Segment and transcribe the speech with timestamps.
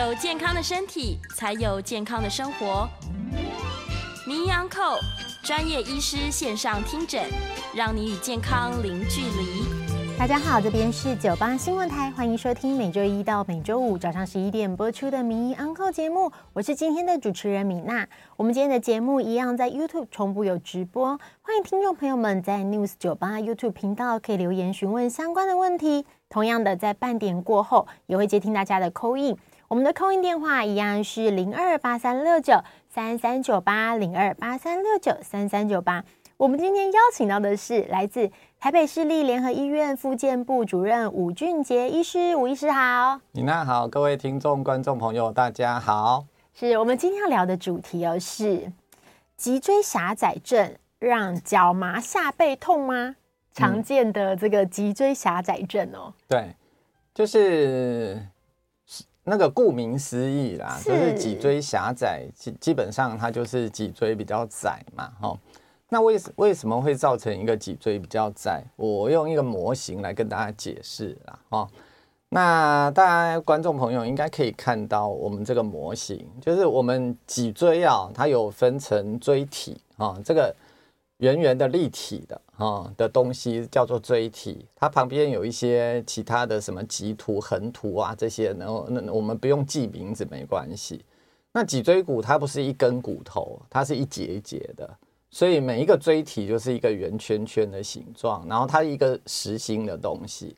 [0.00, 2.88] 有健康的身体，才有健康的生活。
[4.26, 4.98] 名医 Uncle
[5.42, 7.22] 专业医师线上听诊，
[7.74, 9.62] 让你与健康零距离。
[10.18, 16.32] 大家好，这边是九八新闻台，欢迎收听每周一到每周五早上十一点播出的名医 Uncle 节目。
[16.54, 18.08] 我是今天的主持人米娜。
[18.38, 21.08] 我们今天的节目一样在 YouTube 同步有直播，
[21.42, 26.06] 欢迎听众朋友们在 News 九八 YouTube 频道可以留言询问相关的问题。
[26.30, 29.36] 同样的，在半点过后也会接听大家的 call in。
[29.70, 36.04] 我们的 call in 电话一样是零二八三六九三三九八零二八三六九三三九八。
[36.36, 43.20] 我们今天邀请到的是来自台北市立联合医院复健部主任吴俊杰医师，吴医师好。
[43.30, 46.24] 你那好，各位听众、观众朋友，大家好。
[46.52, 48.72] 是我们今天要聊的主题哦，是
[49.36, 53.14] 脊椎狭窄症让脚麻下背痛吗？
[53.54, 56.12] 常见的这个脊椎狭窄症哦。
[56.26, 56.56] 对，
[57.14, 58.20] 就是。
[59.30, 65.38] 那个顾名思义啦，是就是脊椎狭窄，基基本上它就是脊椎比较窄嘛，哈。
[65.88, 68.64] 那为什为什么会造成一个脊椎比较窄？
[68.74, 71.68] 我用一个模型来跟大家解释啦，哈。
[72.30, 80.52] 那大家观众朋友应该可以看到我们这个模型，就是我们脊椎啊，它有分成椎体啊，这个。
[81.20, 91.04] 圆圆的立体的啊的东西叫做椎体，它旁边有一些其他的什么棘突、横突啊这些，然后那我们不用记名字没关系。
[91.52, 94.88] 那脊椎骨它不是一根骨头，它是一节一节的，
[95.30, 100.56] 所以每一个椎体就是一个圆圈圈的形状，然后它一个实心的东西。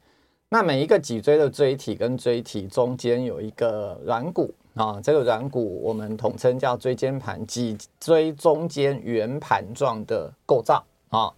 [0.48, 4.54] 那每一个脊椎的椎体跟椎体中间有一个软骨。
[4.74, 11.30] 啊，这个软骨我们统称叫椎间盘，脊椎中间圆盘状的构造啊，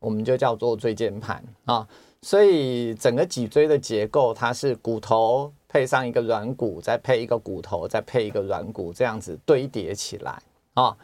[0.00, 1.86] 我们就叫做椎间盘啊。
[2.20, 10.42] 所以整个脊椎的结构，它是骨头配上一个软骨，再配一个骨头，再配一个软骨，这样子堆叠起来
[10.74, 10.96] 啊，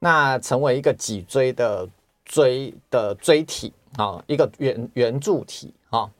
[0.00, 1.88] 那成为一个脊椎的
[2.24, 6.10] 椎的椎体啊，一个圆圆柱体啊。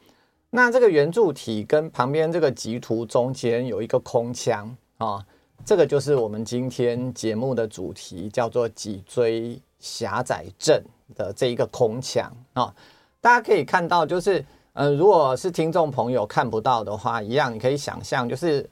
[0.50, 4.76] 那这个圆柱体跟旁边这个棘突中间有一个空腔。
[4.98, 5.24] 啊、
[5.64, 10.82] 这个就是我们今天节目的主题，叫做脊椎狭窄症
[11.14, 12.74] 的这一个空腔啊、
[13.20, 14.40] 大家可以看到，就是
[14.72, 18.68] 嗯、呃，如果是听众朋友看不到的话，一样你可以想象，就是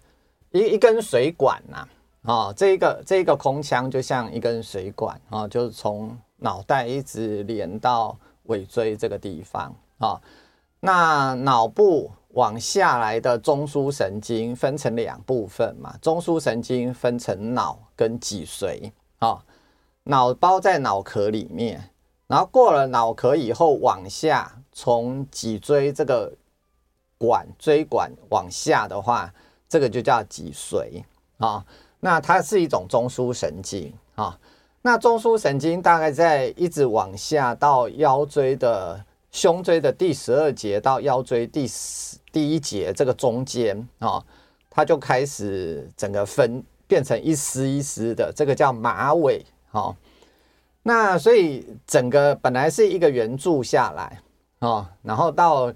[0.51, 1.87] 一一根水管呐，
[2.23, 10.21] 啊、哦，这一个这一个空腔就像一根水管啊、就是从脑袋一直连到尾椎这个地方啊、
[10.81, 12.11] 那脑部。
[12.37, 19.43] 往下来的中枢神经分成两部分嘛，中枢神经分成脑跟脊髓啊，
[20.03, 21.89] 脑包在脑壳里面，
[22.27, 26.31] 然后过了脑壳以后往下，从脊椎这个
[27.17, 29.33] 管椎管往下的话，
[29.67, 31.03] 这个就叫脊髓
[31.39, 31.65] 啊。
[32.01, 34.39] 那它是一种中枢神经啊，
[34.83, 42.19] 那中枢神经大概在一直往下到腰椎的胸椎的第十二节到腰椎第十。
[42.37, 44.23] 第一节这个中间啊，
[44.69, 49.43] 它就开始整个分变成一丝一丝的，这个叫马尾。
[49.71, 49.97] 好，
[50.83, 54.21] 那所以整个本来是一个圆柱下来
[54.59, 55.73] 啊，然后到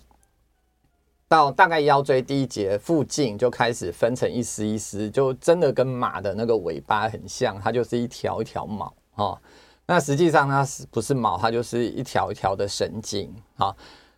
[1.28, 9.40] 到大概腰椎第一节附近就开始分成一丝一丝，就真的跟马的那个尾巴很像，它就是一条一条毛啊。
[9.86, 11.38] 那实际上它是不是毛？
[11.38, 13.74] 它就是一条一条的神经啊。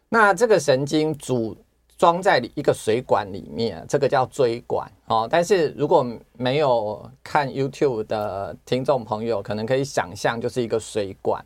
[0.08, 1.56] 那这个神经主
[2.02, 5.28] 装在一个水管里面，这个叫椎管哦。
[5.30, 11.40] 但是如果没有看 YouTube 的听众朋友，可能可以想象，就是一个水管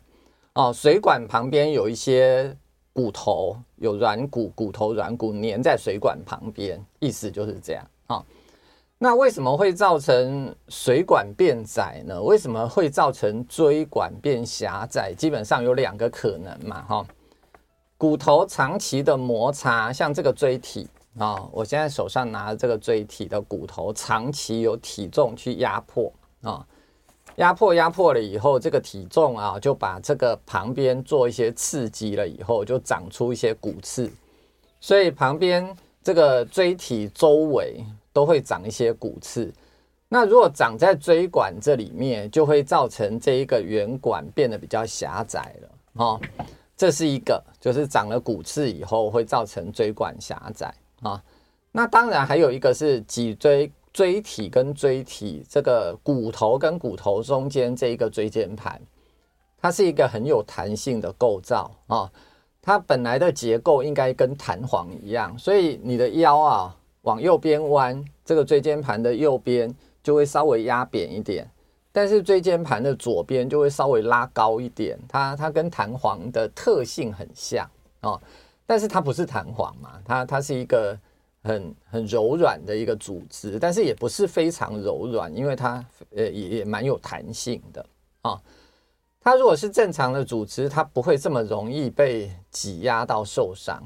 [0.53, 0.73] 哦。
[0.73, 2.57] 水管旁边有一些
[2.91, 8.25] 骨头，有软骨，骨头软骨粘在水管旁边，意思就是这样啊。
[8.97, 12.19] 那为什么会造成水管变窄呢？
[12.19, 15.13] 为什么会造成椎管变狭窄？
[15.15, 17.05] 基本上有两个可能嘛，哈。
[17.97, 20.87] 骨头长期的摩擦，像这个椎体
[21.17, 26.13] 啊、我现在手上拿的这个椎体的骨头，长期有体重去压迫
[26.43, 26.63] 啊，
[27.37, 34.11] 压迫压迫了以后，这个体重啊，就把这个旁边做一些刺激了以后，就长出一些骨刺，
[34.79, 37.83] 所以旁边这个椎体周围
[38.13, 39.51] 都会长一些骨刺。
[40.07, 45.69] 那如果长在椎管这里面，就会造成这一个圆管变得比较狭窄了。
[45.93, 46.21] 哦
[46.77, 50.71] 这是一个，就是长了骨刺以后会造成椎管狭窄
[51.01, 51.21] 啊。
[51.71, 58.79] 那当然还有一个是脊椎椎体跟椎体这个骨头跟骨头中间这一个椎间盘，
[59.59, 62.09] 它是一个很有弹性的构造啊。
[62.61, 71.49] 它本来的结构应该跟弹簧一样，所以你的腰啊往右边弯，这个椎间盘的右边就会稍微压扁一点，
[71.97, 74.95] 但是椎间盘的左边就会稍微拉高一点。
[75.09, 77.67] 它它跟弹簧的特性很像
[78.01, 78.21] 哦，
[78.67, 80.95] 但是它不是弹簧嘛，它它是一个
[81.41, 85.83] 很很柔软的一个组织，但是也不是非常柔软，因为它
[86.15, 87.83] 呃也也蛮有弹性的
[88.21, 88.33] 啊。
[88.33, 88.41] 哦
[89.19, 93.81] 它如果是正常的组织，它不会这么容易被挤压到受伤。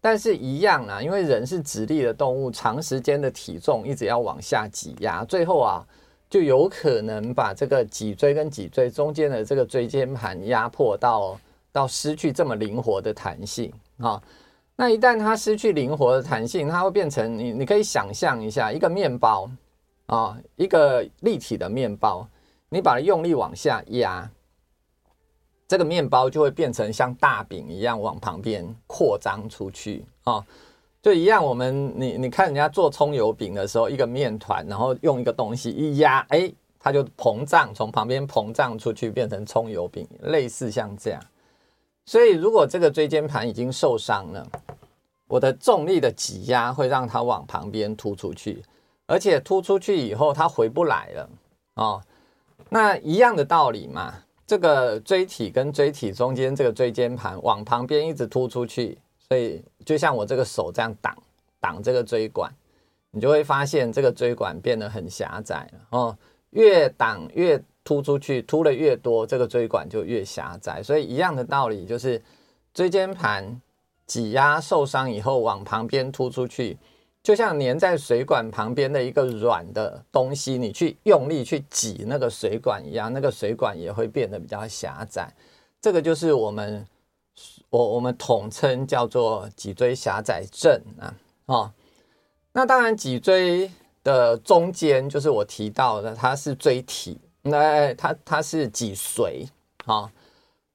[0.00, 5.86] 但是，一样啊，因为人是直立的动物，长时间的体重一直要往下挤压，最后啊，
[6.28, 11.38] 就有可能把这个脊椎跟脊椎中间的这个椎间盘压迫到
[11.70, 14.20] 到失去这么灵活的弹性啊。
[14.76, 19.48] 那一旦它失去灵活的弹性，它会变成你，你可以想象一下，一个面包
[20.06, 22.26] 啊，一个立体的面包，
[22.68, 24.28] 你把它用力往下压。
[25.68, 30.44] 这个面包就会变成像大饼一样往旁边扩张出去啊，
[31.04, 31.44] 就一样。
[31.44, 41.22] 我们你你看人家做葱油饼的时候，一个面团，然后用一个东西一压，哎，它就膨胀，从旁边膨胀出去，变成葱油饼，类似像这样。
[42.06, 44.46] 所以，如果这个椎间盘已经受伤了，
[45.28, 48.64] 我的重力的挤压会让它往旁边突出去，
[49.04, 51.30] 而且突出去以后它回不来了
[51.74, 52.00] 哦。
[52.70, 54.14] 那一样的道理嘛。
[54.46, 58.98] 这个椎体跟椎体中间这个椎间盘往旁边一直突出去，
[59.28, 61.16] 所以就像我这个手这样挡
[61.60, 62.52] 挡这个椎管，
[63.10, 66.18] 你就会发现这个椎管变得很狭窄了哦。
[66.50, 70.82] 越挡越突出去，突的越多，这个椎管就越狭窄。
[70.82, 72.22] 所以一样的道理，就是
[72.72, 73.60] 椎间盘
[74.06, 76.78] 挤压受伤以后往旁边突出去。
[77.22, 85.32] 就像粘在水管旁边的一个软的东西，你去用力去挤那个水管一样，那个水管也会变得比较狭窄。
[85.80, 86.86] 这个就是我们
[87.70, 91.14] 我我们统称叫做脊椎狭窄症啊。
[91.46, 91.72] 哦，
[92.52, 93.70] 那当然脊椎
[94.02, 99.46] 的中间就是我提到的，它是椎体，那它它是脊髓
[99.84, 100.10] 啊。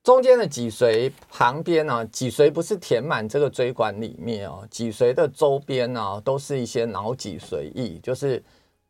[0.02, 8.42] 中间的脊髓旁边呢，脊髓不是填满这个椎管里面哦，脊髓的周边呢，都是一些脑脊髓液，就是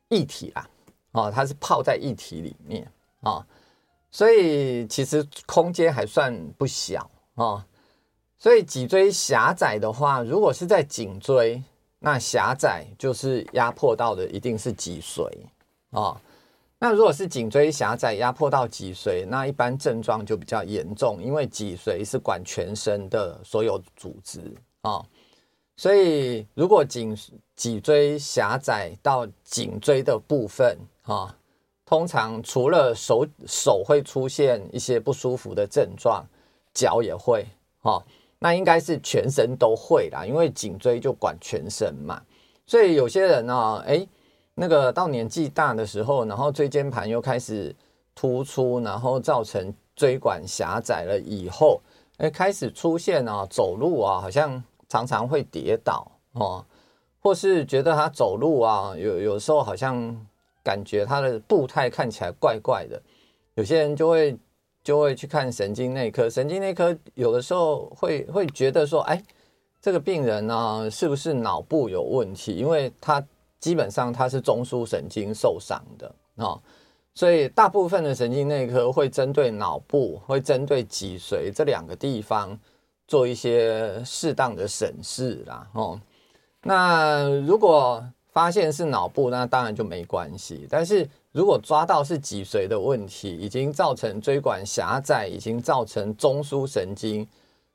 [0.10, 0.70] 液体啦，
[1.12, 2.90] 哦，它是泡在液体里面
[3.22, 3.46] 啊，
[4.12, 7.10] 所以其实空间还算不小
[7.40, 7.64] 哦。
[8.38, 11.62] 所以脊椎狭窄的话，如果是在颈椎，
[12.00, 15.28] 那狭窄就是压迫到的一定是脊髓
[15.92, 16.16] 啊。
[16.82, 24.40] 那如果是颈椎狭窄压迫到脊髓，那一般症状就比较严重，因为脊髓是管全身的所有组织、
[24.84, 25.06] 哦，
[25.76, 27.14] 所以如果颈
[27.58, 31.36] 脊椎狭窄到颈椎的部分啊、哦，
[31.86, 36.26] 通常除了手手会出现一些不舒服的症状，
[36.74, 37.46] 脚也会
[37.82, 38.04] 哦，
[38.40, 42.22] 那应该是全身都会啦，因为颈椎就管全身嘛，
[42.66, 44.08] 所以有些人呢、哦，哎。
[44.62, 47.74] 那个到年纪大的时候，然后椎间盘又开始
[48.14, 51.80] 突出，然后造成椎管狭窄了以后，
[52.18, 56.66] 哎，开始出现啊，走路啊，好像常常会跌倒哦，
[57.22, 60.14] 或是觉得他走路啊，有有时候好像
[60.62, 63.02] 感觉他的步态看起来怪怪的，
[63.54, 64.38] 有些人就会
[64.90, 69.24] 就会去看神经内科，神经内科有的时候会会觉得说，哎，
[69.80, 72.56] 这个病人呢，是不是脑部有问题？
[72.56, 73.24] 因为他。
[73.62, 76.58] 基本上他是中枢神经受伤的哦，
[77.14, 82.58] 所以大部分的神经内科会针对脑部，会针对脊髓这两个地方
[83.06, 86.00] 做一些适当的审视啦哦。
[86.64, 90.66] 那如果发现是脑部，那当然就没关系。
[90.70, 97.28] 但是如果抓到是脊髓的问题，已经造成椎管狭窄，已经造成中枢神经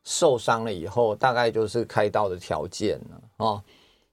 [0.02, 3.62] 受伤了以后，大概就是开刀的条件了哦。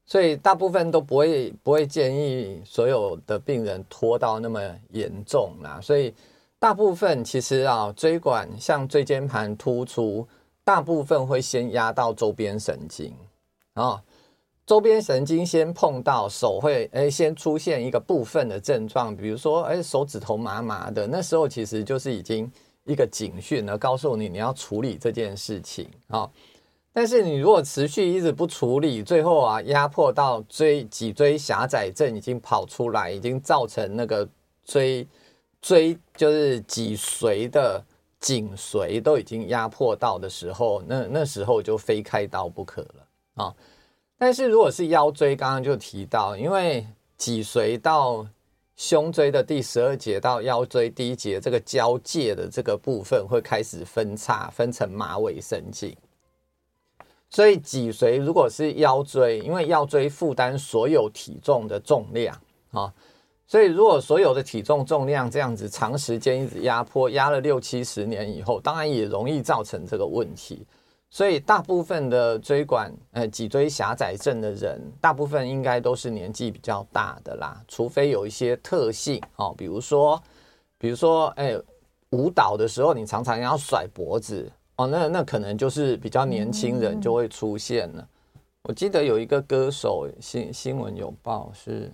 [0.06, 5.80] 所以大部分都不会不会建议所有的病人拖到那么严重啦。
[5.82, 6.14] 所以
[6.60, 10.28] 大部分其实啊，椎管像椎间盘突出，
[10.64, 13.14] 大部分会先压到周边神经
[13.74, 14.04] 啊，
[14.66, 22.50] 周边神经先碰到手会哎先出现一个部分的症状，比如说哎手指头麻麻的，那时候其实就是已经
[22.86, 26.30] 一个警讯了，告诉你你要处理这件事情啊。
[26.94, 34.28] 但是你如果持续一直不处理，最后啊压迫到椎脊椎狭窄症已经跑出来，已经造成那个
[34.66, 35.08] 椎
[35.62, 37.84] 椎就是脊髓的
[38.20, 43.56] 颈髓都已经压迫到的时候，那那时候就非开刀不可了啊。
[44.24, 46.86] 但是如果是腰椎，刚刚就提到，因为
[47.18, 48.24] 脊髓到
[48.76, 55.92] 胸椎的第十二节到腰椎第一节这个交界的这个部分会开始分叉，分成马尾神经。
[57.32, 62.94] 所以脊髓如果是腰椎，因为腰椎负担所有体重的重量啊，
[63.48, 70.64] 所以如果所有的体重重量这样子长时间一直压迫，压了六七十年以后，当然也容易造成这个问题。
[71.12, 80.20] 所以大部分的椎管呃脊椎狭窄症的人，大部分应该都是年纪比较大的啦，除非有一些特性哦，比如说
[80.80, 81.56] 比如说哎
[82.10, 84.52] 舞蹈的时候你常常要甩脖子。
[84.78, 88.08] 哦，那那可能就是比较年轻人就会出现了。
[88.64, 91.92] 我记得有一个歌手新新闻有报是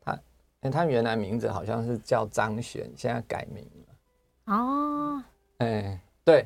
[0.00, 0.18] 他，
[0.62, 4.54] 哎，他原来名字好像是叫张悬，现在改名了。
[4.54, 5.22] 哦，
[5.58, 6.44] 哎，对，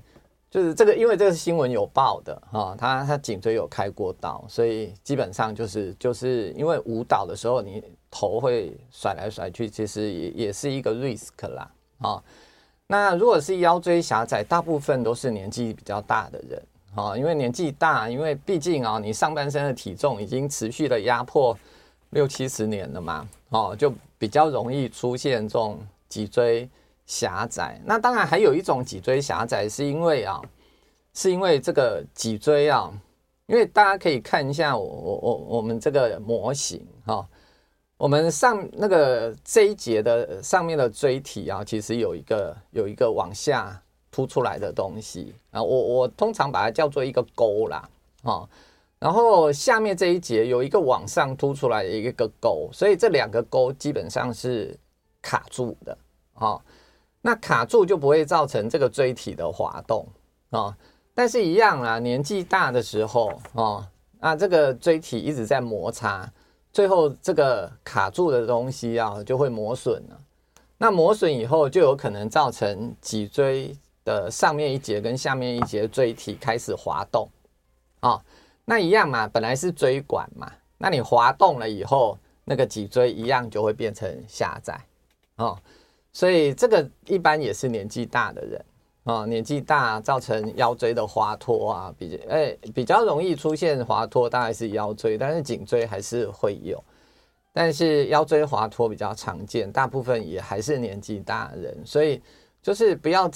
[0.54, 11.68] 就是这个，因为这个是新闻有报的哈，他他颈椎有开过刀，所以基本上就是就是因为舞蹈的时候你头会甩来甩去，其实也也是一个 risk 啦，
[11.98, 12.22] 啊。
[12.86, 16.62] 那如果是腰椎狭窄，大部分都是年纪比较大的人
[16.94, 21.58] 啊，因为年纪大，因为毕竟啊，你上半身的体重已经持续的压迫
[22.10, 26.68] 六七十年了嘛，哦，就比较容易出现这种脊椎
[27.06, 27.80] 狭窄。
[27.84, 30.40] 那当然还有一种脊椎狭窄，是因为啊，
[31.12, 32.90] 是因为这个脊椎啊，
[33.46, 37.26] 因为大家可以看一下我我我我们这个模型哈。
[37.96, 43.80] 我们上那个这一节的上面的椎体啊，其实有一个有一个往下
[44.10, 47.88] 凸出来的东西啊，我我通常把它叫做一个沟啦，
[48.24, 48.46] 啊，
[48.98, 54.76] 然后下面这一节有一个往上凸出来的一个沟，所以这两个沟基本上是
[55.22, 55.96] 卡住的
[56.34, 56.60] 啊，
[57.26, 60.06] 那卡住就不会造成这个椎体的滑动
[60.50, 60.76] 啊，
[61.14, 63.88] 但是一样啊，年纪大的时候啊，
[64.20, 66.30] 那这个椎体一直在摩擦。
[66.70, 70.20] 最后，这个卡住的东西啊，就会磨损了。
[70.76, 77.26] 那磨损以后，就有可能造成脊椎的上面一节跟下面一节椎体开始滑动。
[78.00, 78.22] 啊，
[78.66, 84.78] 那一样嘛，本来是椎管嘛，那你滑动了以后，那个脊椎一样就会变成狭窄。
[85.36, 85.58] 哦，
[86.14, 88.64] 所以这个一般也是年纪大的人。
[89.04, 96.82] 啊，年纪大造成腰椎的滑脱啊，比较诶、比较容易出现滑脱，大概是腰椎，但是颈椎还是会有，
[97.52, 102.22] 但是腰椎滑脱比较常见，大部分也还是年纪大的人，所以
[102.62, 103.30] 就是不要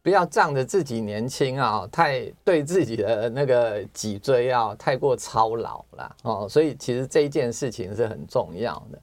[0.00, 8.98] 不要仗着自己年轻啊，太对自己的那个脊椎要太过操劳了哦，所以其实这一件事情是很重要的。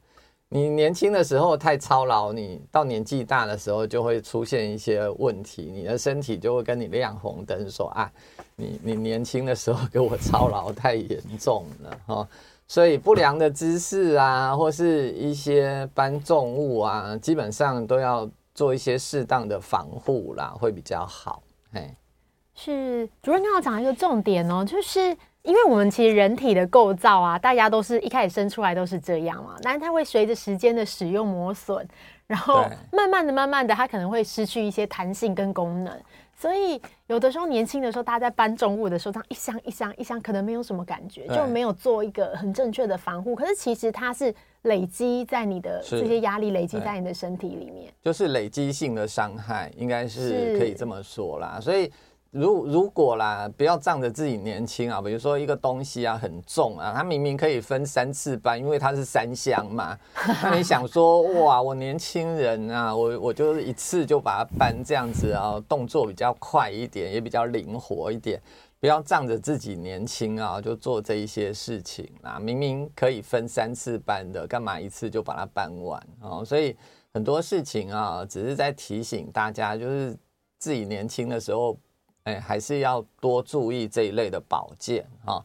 [0.51, 8.11] 你年轻的时候太操劳，你到年纪大的时候就会出现一些问题，你的身体就会跟你亮红灯，说啊，
[8.55, 12.27] 你你年轻的时候给我操劳太严重了哈，
[12.67, 21.43] 所以不良的姿势啊，或是一些搬重物啊，基本上都要做一些适当的防护啦，会比较好。
[21.71, 21.95] 嘿，
[22.55, 25.15] 是主任刚好讲一个重点哦，就是。
[25.43, 31.87] 因为我们其实人体的构造啊，大家都是一开始生出来都是这样嘛，但是它会随着时间的使用磨损，
[32.27, 35.97] 然后慢慢的、慢慢的，它可能会失去一些弹性跟功能。
[36.35, 43.33] 所以有的时候年轻的时候，大家在搬重物的时候，这样一箱一箱一箱，可能没有什么感觉，就没有做一个很正确的防护。
[43.35, 51.59] 可是其实它是累积在你的这些压力，累积在你的身体里面，就是累积性的伤害，应该是可以这么说啦。
[51.61, 51.89] 所以。
[52.31, 59.97] 如如果啦，不要仗着自己年轻啊，比如说一个东西啊很重啊，它明明可以分三次搬，因为它是三箱嘛。
[60.43, 68.39] 那你想说哇，我年轻人啊，我我就是一次就把它搬这样子啊，动作比较快一点，也比较灵活一点。
[68.79, 76.45] 不要仗着自己年轻啊，就做这一些事情啊，明明可以分三次搬的，干嘛一次就把它搬完啊？
[76.45, 76.77] 所以
[77.11, 80.15] 很多事情啊，只是在提醒大家，就是
[80.59, 81.75] 自己年轻的时候。
[82.23, 85.43] 哎，还是要多注意这一类的保健啊。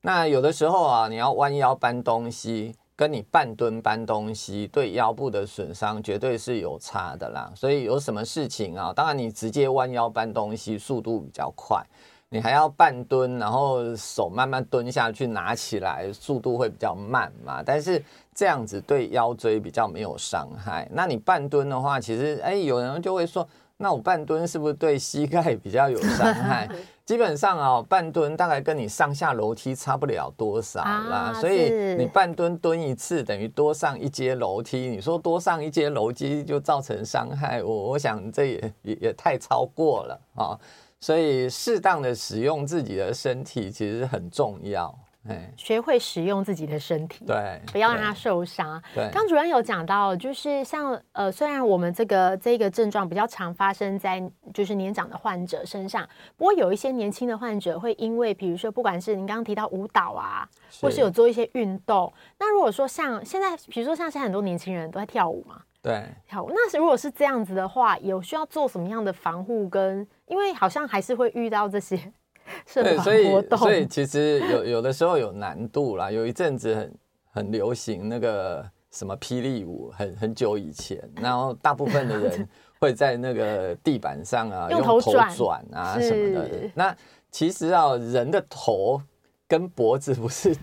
[0.00, 7.50] 那有的时候啊，你要弯腰搬东西，跟你半蹲搬东西，对腰部的损伤绝对是有差的啦。
[7.54, 11.84] 所以有什么事情啊，当然你直接弯腰搬东西速度比较快，
[12.28, 17.62] 你还要半蹲，然后手慢慢蹲下去拿起来，速度会比较慢嘛。
[17.64, 18.00] 但是
[18.34, 20.88] 这样子对腰椎比较没有伤害。
[20.92, 23.48] 那你半蹲的话，其实哎，有人就会说。
[23.78, 26.68] 那我半蹲是不是对膝盖比较有伤害？
[27.04, 34.88] 基本上啊，半蹲大概跟你上下楼梯差不了多少啦，所以你半蹲蹲一次等于多上一阶楼梯。
[34.88, 40.58] 你说多上一阶楼梯就造成伤害，我我想这也也也太超过了啊！
[40.98, 44.92] 所以适当的使用自己的身体其实很重要。
[45.28, 48.82] 哎，学会使用自己的身体，对，不要让它受伤。
[48.94, 54.22] 对，刚主任有讲到，就是像呃，虽然我们这个这个症状比较常发生在
[54.54, 60.48] 就是年长的患者身上，不过有一些年轻的患者会因为，比如说不管是您刚刚提到舞蹈啊，
[60.80, 70.06] 或是有做一些运动，那如果说像现在，比如说像现在很多年轻人都在跳舞嘛，对，跳舞，那是如果是这样子的话，有需要做什么样的防护跟？
[70.26, 72.12] 因为好像还是会遇到这些。
[72.74, 76.10] 对，所以所以其实有有的时候有难度啦。
[76.10, 76.94] 有一阵子很
[77.32, 82.48] 很流行那个什么霹雳舞，很很久以前，然后大部分的人
[82.78, 86.70] 会在那个地板上啊用头转啊什么的。
[86.74, 86.96] 那
[87.30, 89.00] 其实啊，人的头
[89.48, 90.56] 跟脖子不是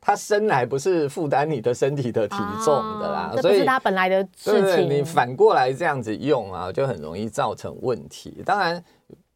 [0.00, 8.42] 他生来不是负担你的身体的体重的啦，所以他本来的事情，你反过来这样子用啊，就很容易造成问题。
[8.44, 8.82] 当然。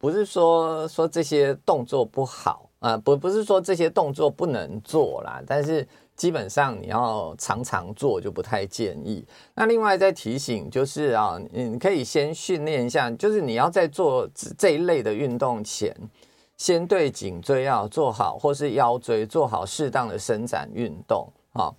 [0.03, 9.25] 不是说说这些动作不好啊，不不是说这些动作不能做啦，但是基本上你要常常做就不太建议。
[9.55, 15.95] 那另外再提醒就是啊，你可以先训练一下，就是你要在做这一类的运动前，
[16.57, 21.71] 先对颈椎要做好，或是腰椎做好适当的伸展运动啊。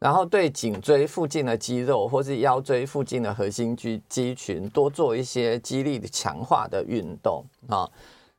[0.00, 7.88] 然后对颈椎附近的肌肉，或是腰椎附近的核心肌肌群，多做一些肌力的强化的运动啊。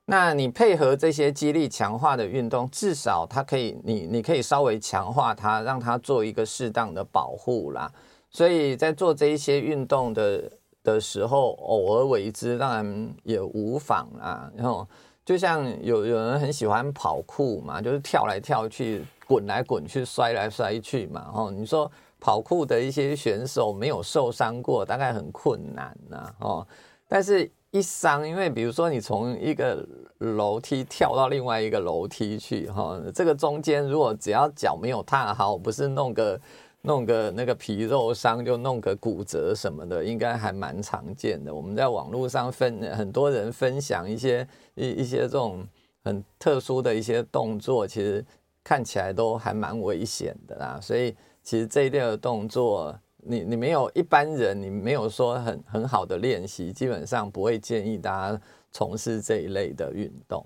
[0.05, 7.91] 那你配合这些肌力强化的运动，至少它可以，你你可以稍微强化它，让它做一个适当的保护啦。
[8.31, 10.51] 所以在做这一些运动的
[10.81, 14.49] 的时候，偶尔为之当然也无妨啦。
[14.55, 14.87] 然后
[15.25, 19.03] 就像有有人很喜欢跑酷嘛，就是跳来跳去。
[19.29, 26.67] 滚来滚去，摔来摔去嘛，哦，你说跑酷的一些选手没有受伤过，大概很困难呐，哦，
[27.07, 36.41] 但是一伤，因为比如说你从一个楼梯跳到另外一个楼梯去，哈，这个中间如果只要脚没有踏好，不是弄个
[36.81, 41.53] 弄个那个皮肉伤，就弄个骨折什么的，应该还蛮常见的。
[41.53, 45.63] 我们在网络上分很多人分享一些一一些这种
[46.03, 48.25] 很特殊的一些动作，其实。
[48.69, 58.39] 看起来都还蛮危险的啦，所以其实这一类的动作，你你没有一般人，你没有说很很好的练习，基本上不会建议大家
[58.72, 60.46] 从事这一类的运动。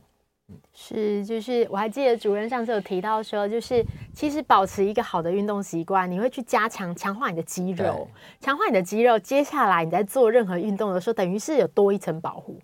[0.71, 8.07] 是，就是我还记得主任上次有提到说，就是其实保持一个好的运动习惯，你会去加强强化你的肌肉，
[8.39, 12.57] 强化你的肌肉，接下来你在做任何运动的时候，等于是有多一层保护。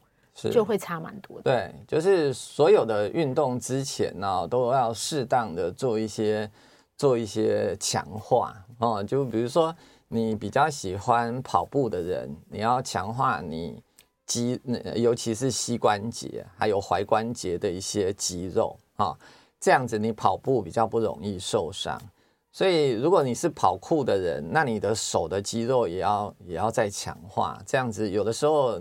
[0.50, 1.44] 就会差蛮多的。
[1.44, 6.50] 对，就是所有的运动之前呢，都要适当的做一些
[6.96, 9.04] 做一些强化哦。
[9.04, 9.76] 就比如说，
[10.08, 13.82] 你比较喜欢跑步的人，你要强化你
[14.26, 14.62] 肌，
[14.96, 19.18] 尤其是膝关节还有踝关节的一些肌肉啊，
[19.60, 22.00] 这样子你跑步比较不容易受伤。
[22.52, 28.80] 所以，如果你是跑酷的人，那你的手的肌肉也要也要再强化，这样子有的时候。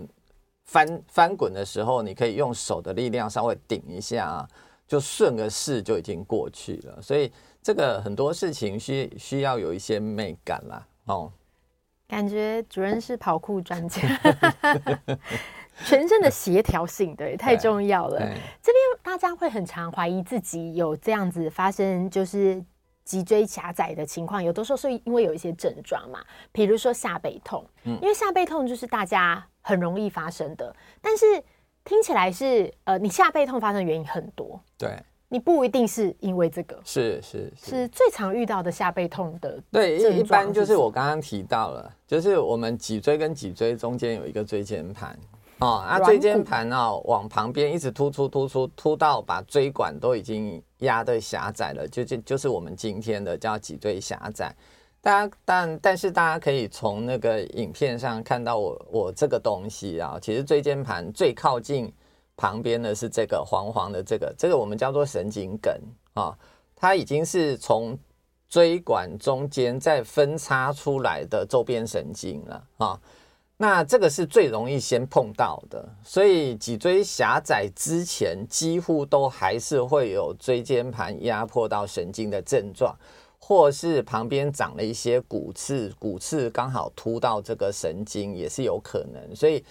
[0.71, 4.47] 翻翻滚的时候，你可以用手的力量稍微顶一下啊，
[4.87, 7.01] 就顺个势就已经过去了。
[7.01, 10.87] 所以这个很多事情需需要有一些美感啦。
[11.05, 11.31] 哦。
[12.07, 13.99] 感觉主任是跑酷专家，
[15.85, 18.19] 全身的协调性对太重要了。
[18.61, 22.63] 这边大家会很常怀疑自己有这样子发生，就是。
[23.05, 31.25] 脊椎狭窄的情况，有的时候是因为有一些症状嘛，比如说下背痛，嗯，因为下背痛就是大家很容易发生的，但是
[31.83, 45.17] 听起来是呃，你下背痛发生的原因很多，对，你不一定是因为这个，是是是，是最常遇到的下背痛的，对，一般就是我刚刚提到了，就是我们脊椎跟脊椎中间有一个椎间盘。
[45.59, 54.55] 哦，那椎间盘哦，往旁边一直突出突出突到把椎管都已经压得狭窄了，就就就是我们今天的叫脊椎狭窄。
[55.01, 61.91] 大家但但是大家可以从那个影片上看到我我这个东西啊，其实椎间盘最靠近
[62.35, 65.81] 旁边的是这个黄黄的这个，这个我们叫做神经根
[66.13, 66.37] 啊，
[66.75, 67.97] 它已经是从
[68.49, 72.99] 椎管中间再分叉出来的周边神经了啊。
[73.61, 82.95] 那这个是最容易先碰到的，所以脊椎狭窄之前，几乎都还是会有椎间盘压迫到神经的症状，
[83.49, 89.65] 或是旁边长了一些骨刺，骨刺刚好突到这个神经也是有可能，所以。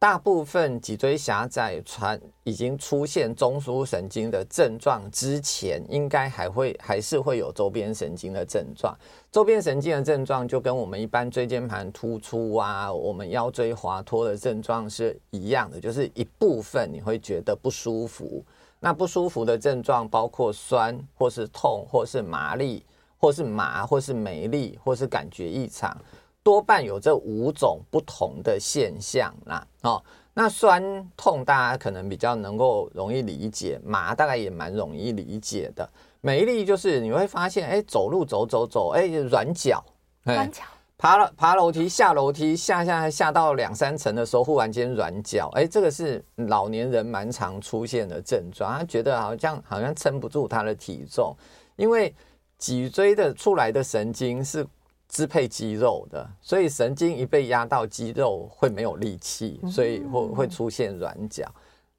[0.00, 8.96] 大部分脊椎狭窄传已经出现中枢神经的症状之前，应该还会还是会有周边神经的症状。
[9.32, 18.44] 周边神经的症状就跟我们一般椎间盘突出啊，我们腰椎滑脱的症状是一样的，就是一部分你会觉得不舒服，
[18.78, 22.84] 那不舒服的症状包括酸，或是痛，或是麻利，
[23.18, 25.94] 或是麻，或是没力，或是感觉异常，
[26.42, 29.66] 多半有这五种不同的现象啦。
[29.82, 30.02] 哦，
[30.32, 30.82] 那酸
[31.16, 35.88] 痛大家可能比较能够容易理解，麻大概也蛮容易理解的。
[36.20, 39.84] 没力就是你会发现，哎，走路走走走，哎，软脚，
[40.24, 40.62] 软脚，
[40.96, 51.34] 爬了爬楼梯下楼梯下下下到两三层的时候，忽然间软脚，哎，这个是老年人蛮常出现的症状，他觉得好像好像撑不住他的体重，
[51.76, 52.12] 因为
[52.58, 54.66] 脊椎的出来的神经是
[55.08, 61.48] 支配肌肉的，所以神经一被压到，肌肉会没有力气，所以会会出现软脚。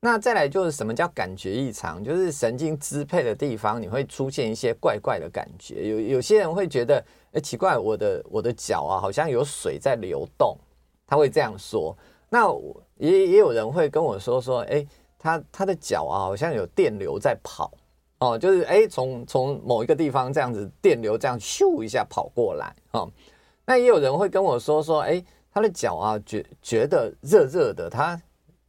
[0.01, 2.03] 那再来就是什么叫感觉异常？
[2.03, 5.89] 就是神经支配的地方，你会出现一些怪怪的感觉。
[5.89, 10.57] 有有些人会觉得，哎，奇怪，我的我的脚啊，好像有水在流动，
[11.05, 11.97] 他会这样说。
[12.29, 12.47] 那
[12.97, 14.85] 也也有人会跟我说说，哎，
[15.17, 17.71] 他他的脚啊，好像有电流在跑
[18.19, 23.09] 哦，就是哎，从从某一个地方这样子电流这样咻一下跑过来哦。
[23.65, 28.21] 那也有人会跟我说说，哎，他的脚啊，觉觉得热热的，他。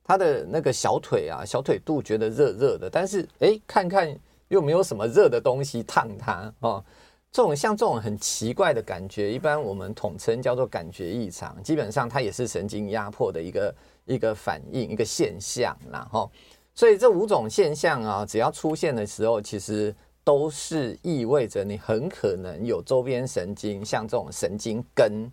[0.02, 4.12] 他的那个小腿啊，小腿肚觉得热热的，但是哎，看看
[4.48, 6.84] 又没有什么热的东西烫他哦。
[7.30, 11.62] 这种像这种很奇怪的感觉，一般我们统称叫做感觉异常。
[11.62, 16.08] 基本上它也是神经压迫的一个一个反应，一个现象啦。
[16.10, 16.28] 哈。
[16.74, 25.30] 所以这五种现象啊，只要出现的时候，其实都是意味着你很可能有周边神经，像这种神经根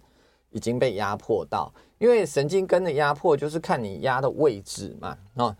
[0.49, 1.71] 已经被压迫到。
[1.99, 5.55] 因为神经根的压迫就是看你压的位置嘛，哦，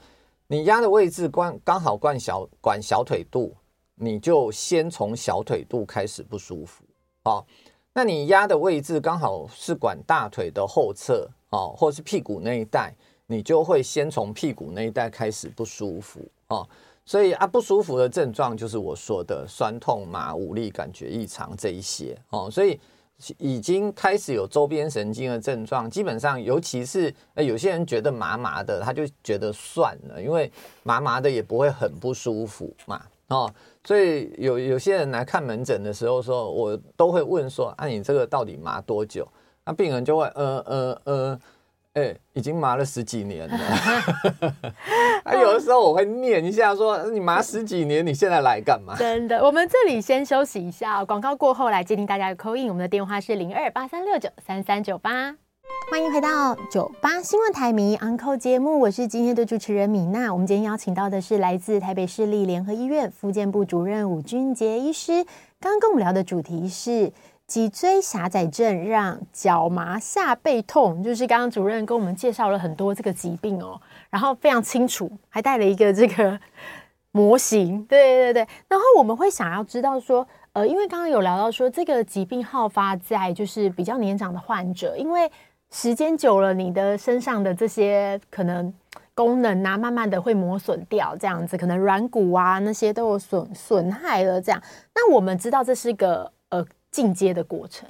[0.46, 3.56] 你压的位置关刚好管小管小腿肚，
[3.96, 6.84] 你就先从小腿肚开始不舒服，
[7.24, 7.44] 哦，
[7.92, 12.94] 那你压的位置刚好是管大腿的后侧，哦，或是屁股那一带，
[13.28, 16.68] 你就会先从屁股那一带开始不舒服，哦，
[17.06, 22.80] 所以啊不舒服的症状就是我说的酸痛麻无力感觉异常这一些，哦，所以。
[23.40, 30.52] 已经开始有周边神经的症状，基本上，尤其是，有些人觉得麻麻的，他就觉得算了，因为
[30.84, 33.52] 麻麻的也不会很不舒服嘛，哦，
[33.84, 39.28] 所以有有些人来看门诊的时候说，说我都会问说，啊，你这个到底麻多久？
[39.66, 41.40] 那病人就会，呃呃呃。
[41.98, 43.58] 哎、欸，已经麻了十几年了。
[45.24, 48.96] 啊 有的时候我会念一下，说你麻十几年，你现在来干嘛？
[48.96, 55.36] 真的，我们这里先休息一下，广告过后来接听大家的 call in，我们的电话是零二八三六九三三九八，
[55.90, 60.32] 欢迎回到九八新闻台迷 Uncle 节目，我是今天的主持人米娜。
[60.32, 65.24] 我们今天邀请到的是来自台北市立联合医院复健部主任伍俊杰医师，
[65.60, 67.12] 刚刚跟我们聊的主题是。
[67.48, 73.80] 脊椎狭窄症让脚麻下背痛，就是刚刚主任跟我们介绍了很多这个疾病哦，
[74.10, 76.38] 然后非常清楚，还带了一个这个
[77.12, 77.82] 模型。
[77.86, 85.32] 对对对，然后我们会想要知道说，呃，因为刚刚有聊到说这个疾病好发在就是比较年长的患者，因为
[85.72, 88.74] 时间久了，你的身上的这些可能
[89.16, 94.42] 功能啊，慢慢的会磨损掉，这样子可能软骨啊那些都有损损害了。
[94.42, 94.62] 这样，
[94.94, 96.30] 那我们知道这是个。
[96.92, 97.88] 进阶的过程，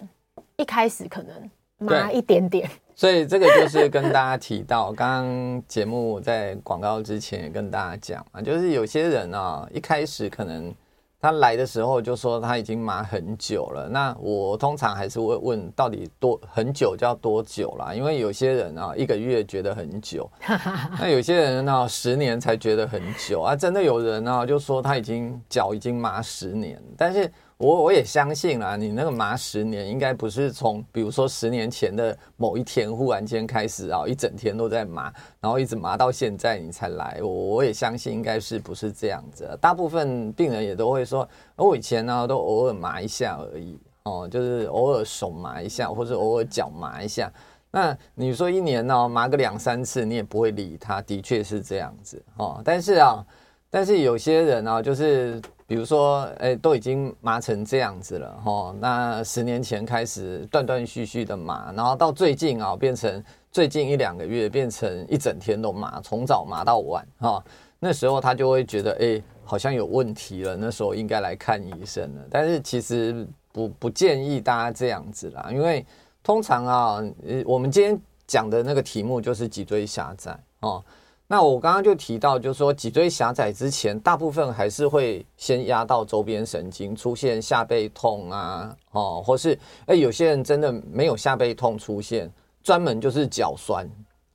[0.57, 10.73] 一开始可能麻一点点，所以这个就是跟大家提到， 刚刚节目在广告之前也跟大家讲啊，就是有些人啊，一开始可能
[11.21, 20.29] 他来的时候就说他已经麻很久了，那我通常还是会问到底多很久叫多久啦，因为有些人啊一个月觉得很久，
[20.99, 27.31] 那有些人呢十年才觉得很久啊，真的有人呢就说他已经脚已经麻十年，但是。
[27.57, 37.17] 我我也相信啦，你那个麻十年，应该不是从比如说十年前的某一天忽然间开始啊，一整天都在麻，然后一直麻到现在你才来。
[37.21, 39.57] 我我也相信应该是不是这样子。
[39.59, 47.31] 大部分病人也都会说，我以前呢都偶尔麻一下而已哦，就是偶尔手麻一下，或者偶尔脚麻一下。
[47.71, 52.61] 那你说一年呢麻个两三次，你也不会理他，的确是这样子哦。
[52.63, 53.25] 但是啊，
[53.69, 55.41] 但是有些人呢，就是。
[55.69, 67.43] 比如说，哎，都已经麻成这样子了，哈，那十年前开始断断续续的麻，然后到最近啊，变成最近一两个月变成一整天都麻，从早麻到晚，哈，
[67.79, 72.21] 那时候他就会觉得，哎，好像有问题了，那时候应该来看医生了。
[72.31, 75.85] 但是其实不不建议大家这样子啦，因为
[76.23, 77.03] 通常啊，
[77.45, 80.81] 我们今天讲的那个题目就是脊椎狭窄，哦。
[81.29, 92.31] 那我刚刚就提到，就是说脊椎狭窄之前，大部分还是会先压到周边神经，出现下背痛啊，哦，或是哎，有些人真的没有下背痛出现，
[92.63, 93.85] 专门就是脚酸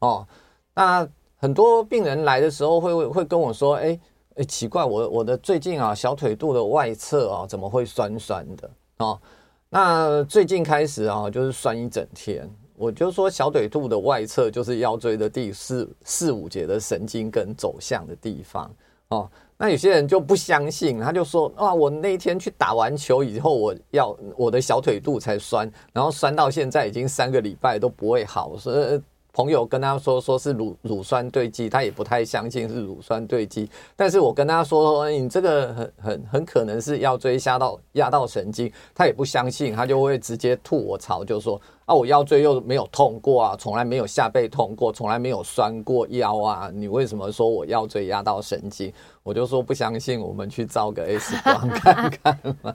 [0.01, 0.27] 哦。
[0.75, 3.99] 那很多病人来的时候会会跟我说，哎，
[4.35, 9.19] 哎，奇怪，我我的最近啊，小腿肚的外侧啊，怎么会酸酸的哦？
[9.71, 12.47] 那最近开始啊，就是酸一整天。
[12.77, 18.71] 我就说小腿肚的外侧就是腰椎的第四四五节的神经根走向的地方
[19.09, 19.29] 哦。
[19.57, 29.01] 那有些人就不相信，他就说啊，我那天去打完球以后，我要我的小腿肚才酸，然后酸到现在已经三个礼拜都不会好，所以。
[29.35, 33.67] 朋友跟他说，说是乳乳酸堆积，他也不太相信是乳酸堆积。
[33.97, 48.93] 但是我跟他说，你这个很很很可能是腰椎压到压到神经，他也不相信，他就会直接吐我槽，就说啊，我腰椎又没有痛过啊，从来没有下背痛过，从来没有酸过腰啊，你为什么说我腰椎压到神经？
[49.25, 52.75] 我就说不相信，我们去照个 X 光 看看嘛。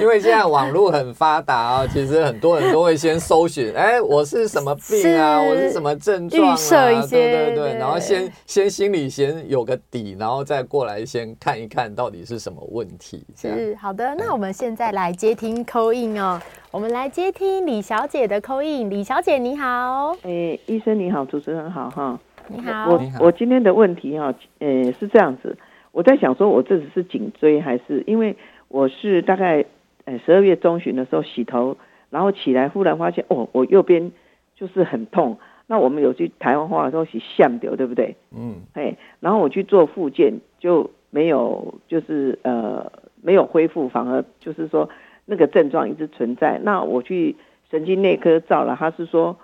[0.00, 5.42] 因为现在网络很发达啊，其实很多人都会先搜寻，哎，我是什么病啊？
[5.42, 6.54] 我是什么症状啊？
[6.54, 13.26] 一些，对对对，然后先先心里先有个底，然后再过来先看一看到底是什么问题。
[13.36, 16.40] 是好的，那我们现在来接听 call in 哦，
[16.72, 18.88] 我们来接听李小姐的 call in。
[18.88, 25.58] 李小姐你好，哎，医生你好，主持人好哈，你好，我我今天的问题哈，呃，是这样子。
[25.90, 28.34] 我在想说，我这只是颈椎还是因为
[28.68, 29.66] 我是大概
[30.06, 31.76] 呃十二月中旬的时候洗头，
[32.08, 34.10] 然后起来忽然发现哦，我右边
[34.56, 35.36] 就是很痛。
[35.66, 38.16] 那我们有句台湾话说是像掉，对不对？
[38.34, 44.88] 嗯，哎，然后我去做复健就没有，就是呃没有恢复，反而就是说
[45.24, 46.58] 那个症状一直存在。
[46.62, 47.36] 那我去
[47.70, 49.36] 神经内科照了，他是说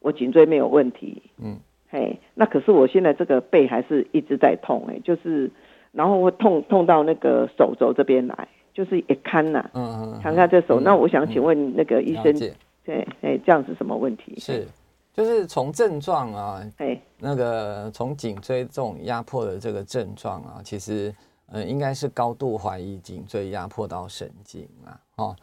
[0.00, 1.22] 我颈椎没有问题。
[1.38, 5.50] 嗯，嘿，那可是我现在这个背还是一直在痛，哎，就是。
[5.96, 10.80] 然后会痛痛到那个手肘这边来，就是一看呐，嗯嗯，看看这手。
[10.80, 12.36] 那我想请问那个医生，
[12.84, 14.34] 对，哎，这样是什么问题？
[14.40, 14.66] 是，
[15.12, 21.14] 就是从症状啊，哎，那个从颈椎这种压迫的这个症状啊，其实，
[21.46, 25.36] 呃，应该是高度怀疑颈椎压迫到神经啊，哦，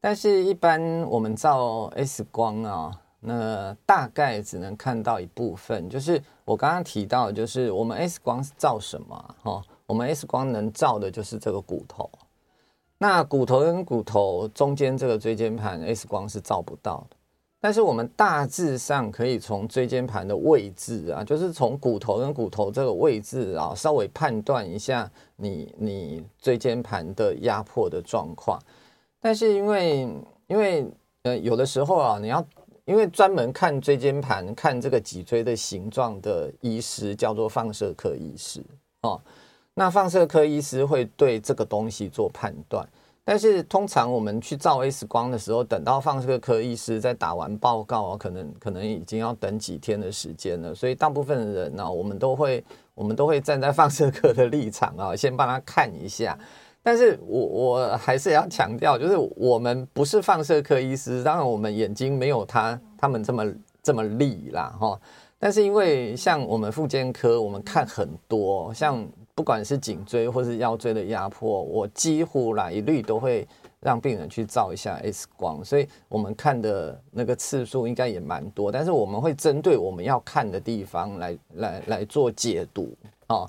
[0.00, 3.02] 但是一般我们照 X 光啊。
[3.18, 9.34] 那大概只能看到一部分，就是我刚刚提到，就是我们 X 光是照什么？
[9.42, 12.08] 哦，我们 X 光能照的就是这个骨头。
[12.98, 17.16] 那骨头跟骨头中间这个椎间盘，X 光是照不到的。
[17.58, 28.56] 但是我们大致上可以从椎间盘的位置啊，就是从骨头跟骨头这个位置啊，稍微判断一下你你椎间盘的压迫的状况。
[29.26, 30.08] 但是因为
[30.46, 30.86] 因为
[31.24, 32.46] 呃有的时候啊，你要
[32.84, 38.62] 因为专门看椎间盘、看这个脊椎的形状的医师叫做放射科医师
[39.02, 39.20] 哦。
[39.74, 42.88] 那放射科医师会对这个东西做判断，
[43.24, 50.72] 但是通常我们去照 X 光的时候，等到放射科医师在打完报告啊，可能可能已经要等几天的时间了。
[50.72, 52.62] 所以大部分的人呢，我们都会
[52.94, 56.38] 我们都会站在放射科的立场啊，先帮他看一下。
[56.86, 64.96] 但是我我还是要强调，就是我们不是放射科医师，当然我们眼睛没有他他们这么这么利啦哈。
[65.36, 73.44] 但是因为像我们复健科，我们看很多，像不管是颈椎或是腰椎的压迫，我几乎啦一律都会
[73.80, 78.70] 让病人去照一下 X 光，所以我们看的那个次数应该也蛮多。
[78.70, 82.96] 但是我们会针对我们要看的地方来来来做解读
[83.26, 83.44] 啊。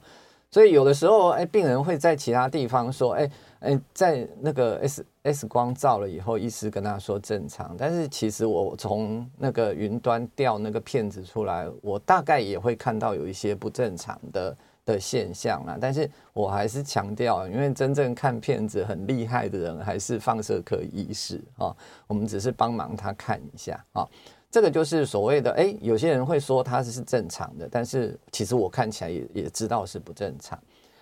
[0.49, 3.29] 所以有的时候，哎，病人会在其他地方说，哎，
[3.59, 15.77] 哎，在那个 X X 光照了以后，医师跟他说正常，但是其实我从那个云端调那个片子出来，我大概也会看到有一些不正常的的现象啊。
[15.79, 21.75] 但是我还是强调，因为真正看片子很厉害的人还是放射科医师啊，
[22.07, 24.07] 我们只是帮忙他看一下啊。
[24.49, 30.57] 这个就是所谓的，哎，有些人会说它是正常的，但是其实我看起来也也知道是不正常。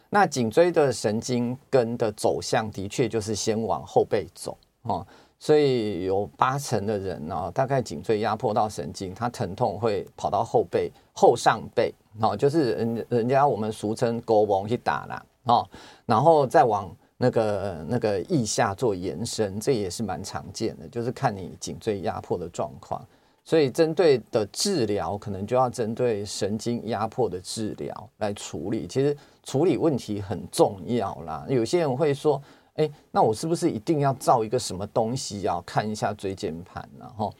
[0.10, 5.05] 那颈椎的神经根的走向的确就是先往后背走哦，
[5.39, 15.67] 所以有八成的人呢，大概颈椎压迫到神经，他疼痛会跑到后背、后上背，哦，就是人人家我们俗称“狗王”去打啦，哦，
[16.05, 23.05] 然后再往那个那个腋下做延伸，这也是蛮常见的，就是看你颈椎压迫的状况。
[23.47, 28.88] 所以，针对的治疗可能就要针对神经压迫的治疗来处理。
[28.88, 31.45] 其实处理问题很重要啦。
[31.47, 32.41] 有些人会说
[32.73, 37.31] ：“哎，那我是不是一定要照一个什么东西，要看一下椎间盘？”然后，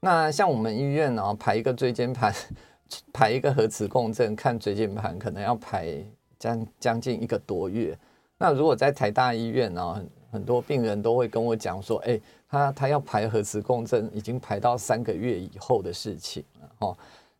[0.00, 2.34] 那像我们医院呢，排一个椎间盘，
[3.12, 5.94] 排一个核磁共振看椎间盘，可能要排
[6.38, 7.94] 将将近一个多月。
[8.38, 12.20] 那如果在台大医院呢，很多病人都会跟我讲说：“哎。”
[12.52, 16.96] 他他要排核磁共振，已经排到三个月以后的事情了哦。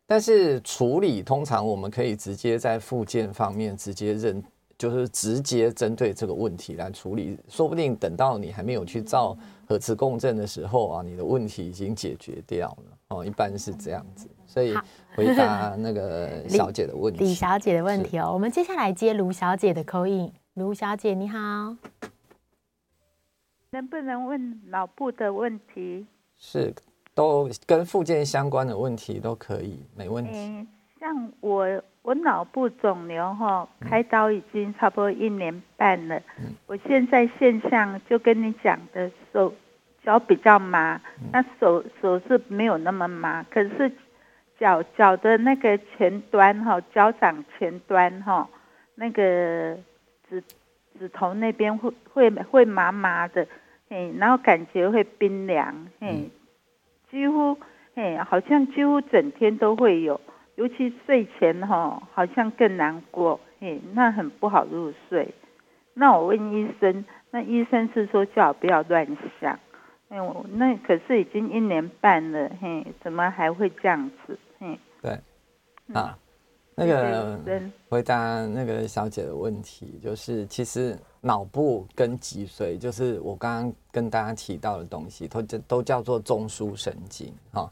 [0.07, 4.41] 但是处理通常我们可以直接在附件方面直接认，
[4.77, 14.29] 就是直接针对这个问题来处理，说不定等到你还没有去照核磁共振的时候啊，你的问题已经解决掉了哦，一般是这样子。
[14.47, 14.73] 所以
[15.13, 20.31] 回答那个小姐的问题，李，李小姐的问题哦，我们接下来接卢小姐的 call in。
[20.53, 21.75] 卢小姐你好，
[23.71, 26.05] 能不能问脑部的问题？
[26.37, 26.73] 是，
[27.13, 30.31] 都跟附件相关的问题都可以，没问题。
[30.33, 30.67] 嗯、
[30.99, 31.81] 像我。
[32.03, 36.17] 我脑部肿瘤哈，开刀已经差不多一年半了。
[36.39, 39.53] 嗯、我现在现象就跟你讲的，手
[40.03, 43.91] 脚比较麻，嗯、那手手是没有那么麻，可是
[44.59, 48.49] 脚脚的那个前端哈，脚掌前端哈，
[48.95, 49.77] 那个
[50.27, 50.43] 指
[51.01, 53.47] 指头那边会会会麻麻的，
[53.89, 56.29] 嘿，然后感觉会冰凉，嘿，
[57.09, 57.57] 几乎
[57.95, 60.21] 嘿，好像几乎整天都会有。
[60.57, 65.33] 尤其睡前哈，好像更难过，嘿，那很不好入睡。
[65.95, 69.07] 那我问医生，那医生是说叫我不要乱
[69.39, 69.57] 想。
[70.09, 74.37] 哎，我那可是已经一年半了，嘿，怎么还会这样子？
[74.59, 75.19] 嘿，对，
[75.95, 76.15] 啊，
[76.81, 77.39] 那个
[77.89, 87.71] 回答那个小姐的问题，就是其实脑部跟脊髓，就是我刚刚跟大家提到的东西，都都叫做中枢神经，哈。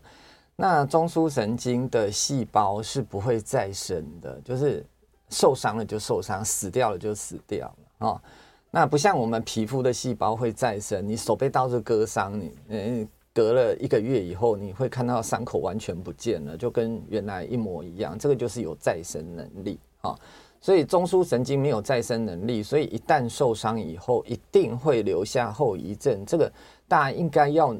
[0.55, 4.85] 那中枢神经的细胞是不会再生的，就是
[5.29, 8.21] 受伤了就受伤，死掉了就死掉了哦。
[8.69, 18.17] 那不像我们皮肤的细胞会再生，你手被刀子割伤，你嗯隔了一个月以后，你会看到伤口完全不见了，就跟原来一模一样。
[18.17, 20.15] 这个就是有再生能力啊。
[20.61, 26.25] 所以中枢神经没有再生能力，所以一旦受伤以后，一定会留下后遗症。
[26.25, 26.51] 这个
[26.87, 27.75] 大家应该要。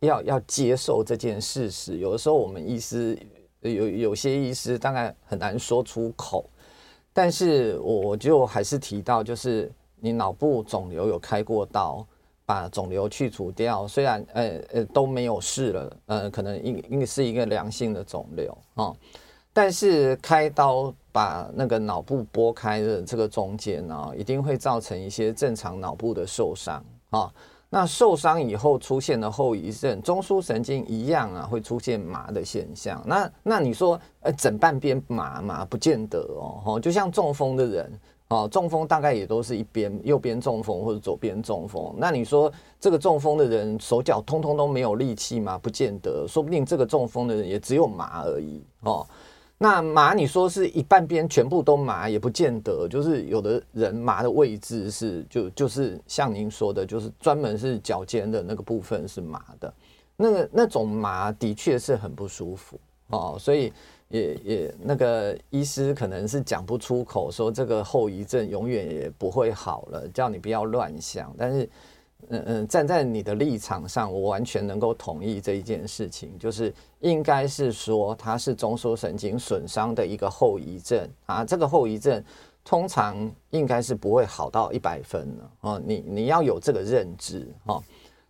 [0.00, 3.18] 要要接受这件事实，有的时候我们医师
[3.62, 6.44] 有有些医师大概很难说出口，
[7.14, 12.06] 但是我就还是提到，就是你脑部肿瘤有开过刀，
[12.46, 18.94] 把肿瘤去除掉，虽然呃呃都没有事了，呃可能应应该是一个良性的肿瘤啊、
[19.52, 27.30] 但是开刀把那个脑部拨开的这个中间呢、一定会造成一些正常脑部的受伤啊。
[27.68, 33.02] 那受伤以后出现的后遗症，中枢神经一样啊，会出现麻的现象。
[33.04, 36.20] 那那你说，呃，整半边麻麻不见得
[36.64, 37.92] 哦，就像中风的人
[38.28, 41.94] 哦，中风大概也都是一边右边中风或者左边中风。
[41.96, 45.56] 那你说这个中风的人手脚通通都没有力气吗？
[45.56, 49.06] 不见得，说不定这个中风的人也只有麻而已哦。
[49.58, 59.72] 那麻，你说是一半边全部都麻也不见得，就是有的人麻的位置是就就是像您说的，就是专门是脚尖的那个部分是麻的，
[60.16, 62.78] 那个那种麻的确是很不舒服
[63.10, 63.72] 哦，所以
[64.08, 71.68] 也也那个医师可能是讲不出口说这个后遗症永远也不会好了，叫你不要乱想，但是。
[72.28, 81.44] 嗯嗯，站在你的立场上，我完全能够同意这一件事情，就是应该是说它是中枢神经损伤的一个后遗症啊。
[81.44, 82.20] 这个后遗症
[82.64, 85.80] 通常应该是不会好到一百分的哦。
[85.84, 87.80] 你你要有这个认知哦。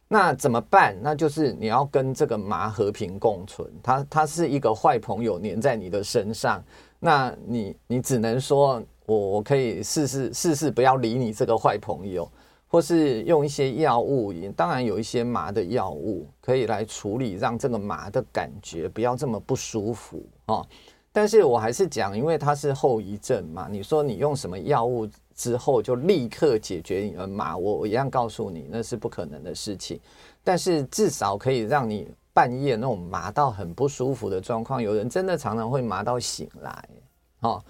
[0.08, 0.96] 那怎么办？
[1.02, 3.68] 那就是你要跟这个麻和平共存。
[3.82, 6.62] 它它是一个坏朋友粘在你的身上，
[6.98, 12.30] 那你你只能说我我可以试试试试不要理你这个坏朋友。
[12.68, 20.66] 或是用一些药物，当然有一些麻的药物可以来处理，让这个麻的感觉不要这么不舒服哦。
[21.12, 30.00] 但是我还是讲，因为它是后遗症嘛，你说你用什么药物之后就立刻解决你的麻，我我一样告诉你那是不可能的事情。
[30.42, 36.88] 但是至少可以让你半夜那种麻到很不舒服的状况，有人真的常常会麻到醒来
[37.40, 37.62] 哦。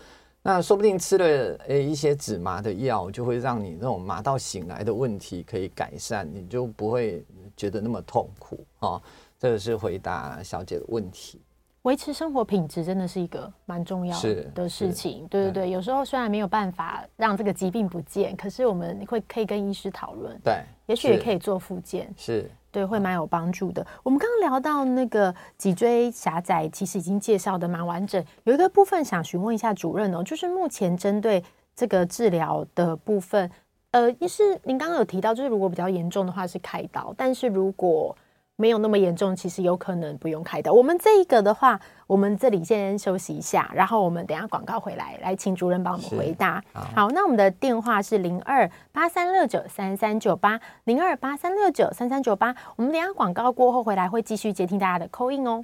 [0.42, 7.24] 那说不定吃了诶一些止麻的药，就会让你那种麻到醒来的问题可以改善，你就不会
[7.57, 9.02] 觉得那么痛苦哦。
[9.38, 11.40] 这个是回答小姐的问题。
[11.87, 14.20] 维持生活品质真的是一个蛮重要
[14.53, 15.25] 的事情。
[15.29, 22.12] 对对对，有时候虽然没有办法让这个疾病不见，可是我们会可以跟医师讨论，对，也许也可以做复健。
[22.16, 22.51] 是。
[22.72, 23.87] 对，会蛮有帮助的。
[24.03, 28.22] 我们刚刚聊到那个脊椎狭窄，其实已经介绍的蛮完整。
[28.42, 31.43] 有一个部分想询问一下主任哦，就是目前针对
[31.76, 33.49] 这个治疗的部分，
[33.93, 38.14] 呃，医师您刚刚有提到，就是如果比较严重的话是开刀，但是如果
[38.59, 40.72] 没有那么严重，其实有可能不用开刀。
[40.72, 46.62] 我们这一个的话，我们这里先休息一下，然后我们等下广告回来，来请主任帮我们回答。
[46.72, 52.54] 好，好，那我们的电话是零二八三六九三三九八零二八三六九三三九八。
[52.76, 55.62] 我们等下广告过后回来会继续接听大家的 call in 哦。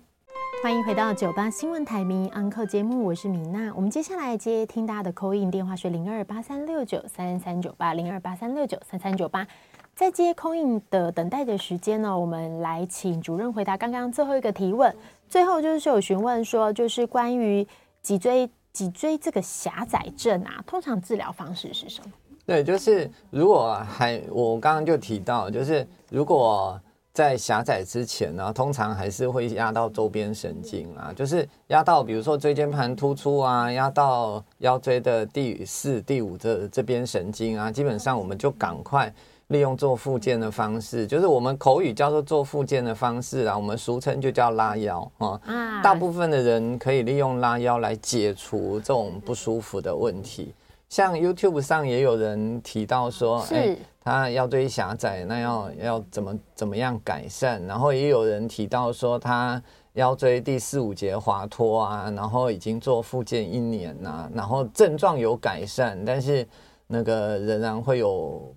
[0.62, 3.72] 欢迎回到九八新闻台迷 Uncle 节目，我是米娜。
[3.74, 9.46] 我们接下来接听大家的 call in 电话是零二八三六九三三九八零二八三六九三三九八。
[9.94, 14.94] 在接 call in 的等待的时间呢，我们来请主任回答刚刚最后一个提问。
[15.28, 17.66] 最后就是有询问说，就是关于
[18.02, 22.12] 脊椎脊椎这个狭窄症啊，通常治疗方式是什么？
[22.46, 26.80] 对，就是如果还我刚刚就提到，就是如果。
[27.14, 39.12] 在狭窄之前呢，通常还是会压到周边神经啊，就是压到比如说椎间盘突出啊，压到腰椎的第四、第五这这边神经啊，基本上我们就赶快
[39.52, 45.40] 利用做附件的方式，就是我们口语叫做做附件的方式啊，我们俗称就叫拉腰啊。
[45.82, 50.52] 大部分的人可以利用拉腰来解除这种不舒服的问题。
[50.88, 57.64] 像 YouTube 上也有人提到说，哎、欸，他腰椎狭窄，那要要怎么怎么样改善？
[57.66, 59.62] 然后也有人提到说，他
[59.94, 66.46] 腰椎第四五节滑脱啊，然后已经做复健一年呐，然后症状有改善，但是
[66.86, 68.54] 那个仍然会有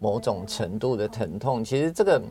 [0.00, 1.64] 某种程度的疼痛。
[1.64, 2.22] 其实这个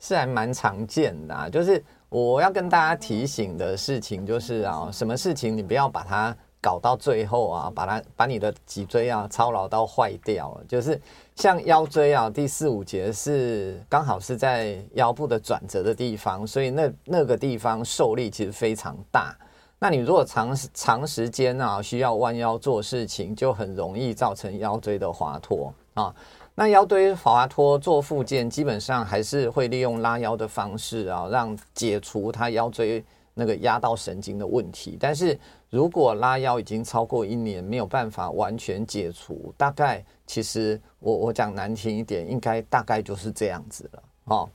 [0.00, 6.36] 是还蛮常见的啊，就是我要跟大家提醒的事情就是啊，什么事情你不要把它。
[6.64, 10.96] 搞到最后啊，把它把你的脊椎啊操劳到坏掉了，就是
[11.34, 19.36] 像腰椎啊，第四五节是刚好是在腰部的转折的地方，所以那那个地方受力其实非常大。
[19.80, 26.14] 那你如果长长时间啊需要弯腰做事情，就很容易造成腰椎的滑脱啊。
[26.54, 35.38] 那腰椎滑脱做复健，基本上还是会利用拉腰的方式啊，让解除他腰椎那个压到神经的问题，但是。
[35.72, 44.50] 如果拉腰已经超过一年没有办法完全解除，大概其实我我讲难听一点，应该大概就是这样子了哦。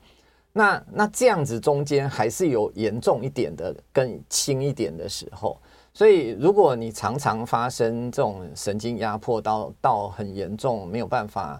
[0.54, 5.60] 那那这样子中间还是有严重一点的跟轻一点的时候，
[5.92, 11.60] 所以如果你常常发生这种神经压迫到到很严重没有办法，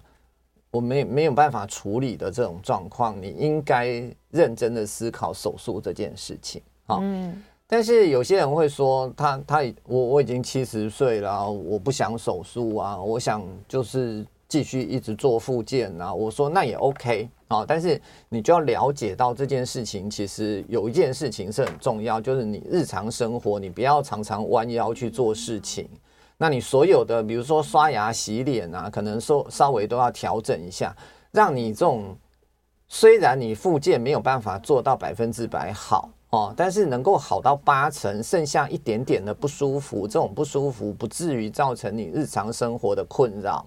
[0.70, 3.86] 我没没有办法处理的这种状况，你应该
[4.30, 6.98] 认真的思考手术这件事情啊。
[7.00, 7.42] 嗯。
[7.70, 16.14] 但是有些人会说他，他他我我已经七十岁了，我不想手术啊，我想就是继续一直做复健啊。
[16.14, 18.00] 我说那也 OK 啊，但是
[18.30, 25.86] 你就要了解到这件事情，其实有一件事情是很重要，就是你日常生活你不要常常弯腰去做事情。
[26.38, 30.96] 那你所有的比如说刷牙、洗脸啊，可能说稍微都要调整一下，
[31.32, 32.16] 让你这种
[32.88, 36.08] 虽然你复健没有办法做到百分之百好。
[36.30, 43.66] 哦，但是能够好到八成，剩下一点点的不舒服，这种不舒服不至于造成你日常生活的困扰。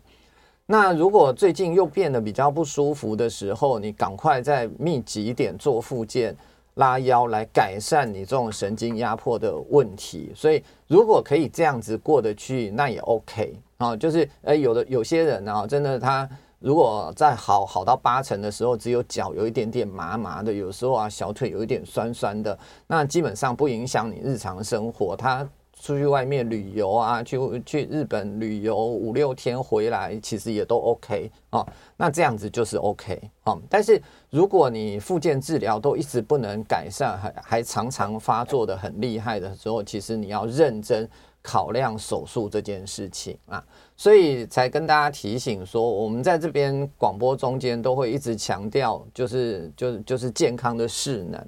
[0.67, 6.38] 那如果最近又变得比较不舒服的时候，你赶快再密集一点做复健、
[6.82, 10.32] 拉腰来改善你这种神经压迫的问题。
[10.36, 13.95] 所以如果可以这样子过得去，那也 OK 啊。
[13.95, 16.27] 就是诶，有的有些人啊，真的他。
[16.63, 22.55] 如果在好好到八成的时候，只有脚有一点点麻麻的，有时候啊小腿有一点酸酸的，
[22.86, 25.15] 那基本上不影响你日常生活。
[25.15, 25.47] 他
[25.82, 31.65] 出去外面旅游啊，去去日本旅游五六天回来，其实也都 OK 啊。
[31.97, 33.57] 那这样子就是 OK 啊。
[33.67, 41.09] 但是如果你复健治疗都一直不能改善，还还常常发作的很厉害的时候，其实你要认真。
[41.43, 43.65] 考量手术这件事情啊，
[43.97, 51.43] 所以才跟大家提醒说，我们在这边广播中间都会一直强调，就是就是就是健康的势能，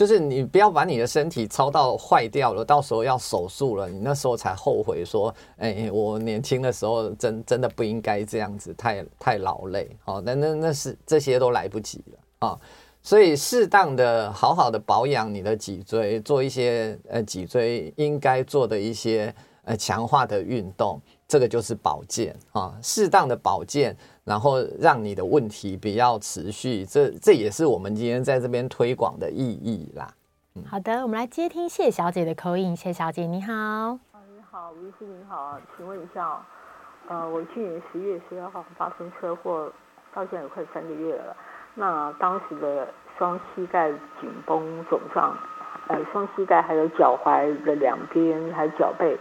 [0.00, 12.58] 就是你不要把你的身体操到坏掉了，到时候要手术了，你那时候才后悔说，哎，我年轻的时候真真的不应该这样子，太太劳累，好，那那那是这些都来不及了啊。
[13.02, 19.34] 所以，适当的、好好的保养你的脊椎，做一些呃脊椎应该做的一些
[19.64, 20.98] 呃强化的运动，
[21.28, 22.74] 这个就是保健啊。
[22.82, 23.94] 适当的保健，
[24.30, 30.06] 然后让你的问题比较持续，这这也是我们今天在这边推广的意义啦。
[30.54, 32.76] 嗯、好的，我们来接听谢小姐的口音。
[32.76, 33.52] 谢小姐，你好。
[33.52, 36.40] 啊，你好，吴医师，你好，请问一下，
[37.08, 39.68] 呃，我去年十月十二号发生车祸，
[40.14, 41.36] 到现在有快三个月了。
[41.74, 42.86] 那当时的
[43.18, 45.36] 双膝盖紧绷肿胀，
[45.88, 49.18] 呃，双膝盖还有脚踝的两边，还有脚背，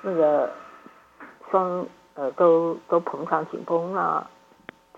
[0.00, 0.50] 那个
[1.50, 3.92] 双呃都都膨胀紧绷。
[3.92, 4.26] 那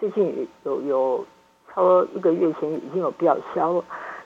[0.01, 1.25] 最近有有
[1.73, 3.85] 超过一个月前已经有比较消了，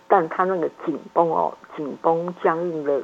[0.09, 3.01] 但他那个紧绷哦，紧绷僵硬的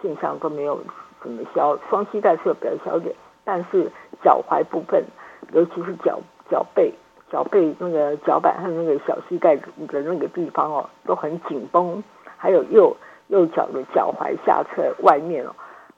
[0.00, 0.80] 现象都没有
[1.20, 1.76] 怎么消。
[1.90, 3.14] 双膝盖是有比较消点，
[3.44, 3.90] 但是
[4.22, 5.04] 脚踝部分，
[5.52, 6.20] 尤其是脚
[6.50, 6.92] 脚背。
[7.30, 12.04] 脚背那个脚板和那个小膝盖的那个地方哦，都很紧绷，
[12.36, 12.94] 还有右
[13.28, 15.54] 右脚的脚踝下侧外面哦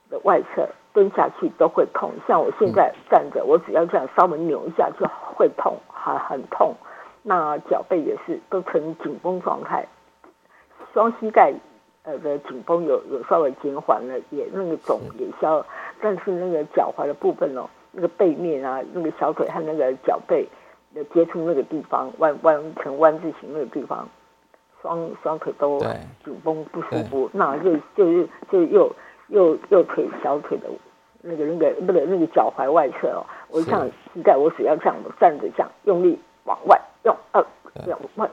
[0.08, 2.12] 的外侧蹲下去都会痛。
[2.28, 6.74] 像我现在站着，我只要这样稍微扭一下就好会痛，很很痛。
[7.22, 9.87] 那脚背也是都呈紧绷状态，
[10.93, 11.55] 双膝盖
[12.03, 15.66] 呃的紧绷有有稍微减缓了，也那个肿也消了，
[16.01, 20.47] 但是那个脚踝的部分哦，那个背面啊，那个小腿和那个脚背
[20.95, 24.07] 的接触那个地方弯弯成弯字形那个地方，
[24.82, 25.80] 双双腿都
[26.22, 28.95] 紧绷不舒服，那就就是就右
[29.28, 30.68] 右右腿小腿的
[31.24, 36.80] 那个那个不对那个脚踝外侧哦，我这样膝盖我只要这样站着这样用力往外。
[37.04, 37.46] 用呃
[37.86, 38.26] 用外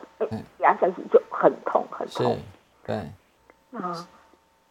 [0.59, 2.37] 压下去就很痛很痛，
[2.85, 3.01] 对，
[3.69, 4.07] 那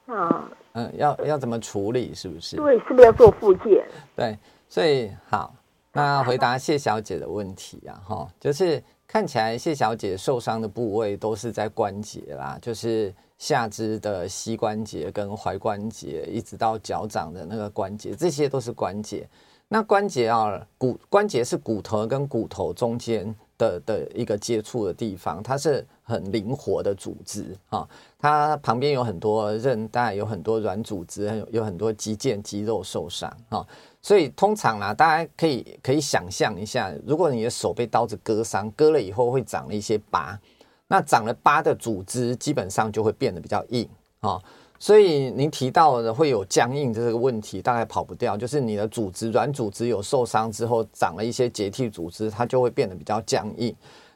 [0.07, 2.57] 那嗯要要怎么处理是不是？
[2.57, 3.85] 对，是不是要做复健？
[4.17, 4.39] 对，
[4.71, 5.53] 所以好，
[5.93, 19.29] 那回答谢小姐的问题啊，哈，就是看起来谢小姐受伤的部位都是在关节啦，就是下肢的膝关节跟踝关节，一直到脚掌的那个关节，这些都是关节。
[19.67, 23.35] 那关节啊，骨关节是骨头跟骨头中间。
[23.61, 27.87] 的的一个接触的地方，它是很灵活的组织啊，
[28.19, 33.63] 它旁边有很多韧带，有很多软组织，有有很多肌腱肌肉受伤啊，
[34.01, 40.41] 所以通常啊，大家可以可以想象一下，如果你的手被刀子割伤，割了以后会长了一些疤，
[40.91, 43.89] 那长了疤的组织基本上就会变得比较硬
[44.19, 44.41] 啊。
[44.77, 48.37] 所以您提到的会有僵硬这个问题，大概跑不掉。
[48.37, 53.73] 就是你的组织软组织有受伤之后，长了一些结缔组织，它就会变得比较僵硬。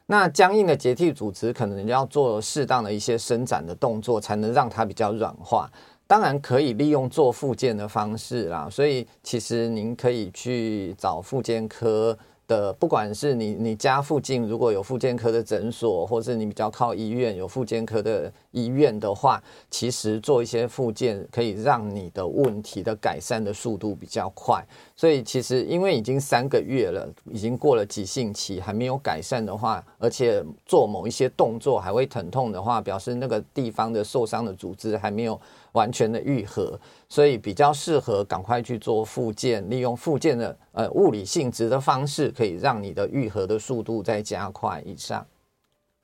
[0.07, 5.71] 那僵硬的结缔组织可能要做适当的一些伸展的动作，才能让它比较软化。
[6.07, 8.67] 当然可以利用做复健的方式啦。
[8.69, 12.17] 所以其实您可以去找复健科。
[12.47, 24.65] 的，不管是你你家附近如果有妇健科的诊所，或是你比较靠医院有妇健科的医院的话，其实做一些复健可以让你的问题的改善的速度比较快。
[24.95, 35.39] 所以其实因为已经三个月了，已经过了急性期，还没有改善的话，而且做某一些动作还会疼痛的话，表示那个地方的受伤的组织还没有
[35.73, 36.79] 完全的愈合，
[37.09, 45.25] 所以比较适合赶快去做复健，利用复健的呃物理性质的方式，可以让你的愈合的速度再加快以上。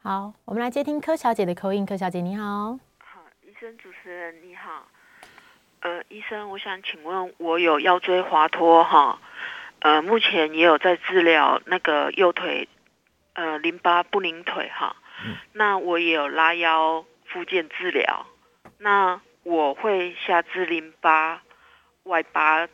[0.03, 1.85] 好，我们来接听柯小姐的口音。
[1.85, 4.87] 柯小姐你好，好，医生主持人你好，
[5.81, 9.19] 呃，医生，我想请问，我有腰椎滑脱哈，
[9.79, 12.67] 呃，目前也有在治疗那个右腿
[13.33, 14.95] 呃淋巴不宁腿哈，
[15.25, 18.25] 嗯、那我也有拉腰复健治疗，
[18.77, 19.21] 那。
[19.43, 21.41] 我会下肢淋巴
[22.03, 22.67] 外八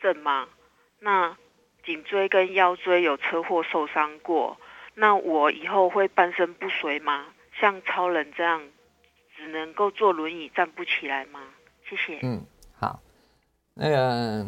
[0.00, 0.46] 症吗？
[1.00, 1.36] 那
[1.84, 4.56] 颈椎跟腰椎有车祸受伤过，
[4.94, 7.26] 那我以后会半身不遂吗？
[7.60, 8.62] 像超人这样
[9.36, 11.40] 只能够坐轮椅站不起来吗？
[11.88, 12.18] 谢谢。
[12.22, 12.44] 嗯，
[12.76, 13.00] 好，
[13.74, 14.46] 那个